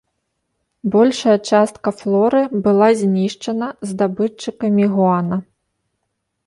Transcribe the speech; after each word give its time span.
Большая 0.95 1.35
частка 1.49 1.89
флоры 1.99 2.41
была 2.69 2.89
знішчана 3.03 3.67
здабытчыкамі 3.93 4.85
гуана. 4.97 5.37